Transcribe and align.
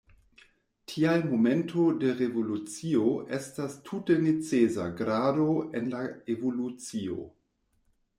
Tial 0.91 1.25
momento 1.33 1.83
de 2.03 2.13
revolucio 2.21 3.03
estas 3.37 3.75
tute 3.89 4.15
necesa 4.23 4.87
grado 5.03 5.45
en 5.81 5.93
la 5.93 6.01
evolucio. 6.37 7.19